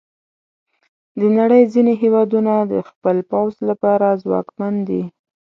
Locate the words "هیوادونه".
2.03-2.53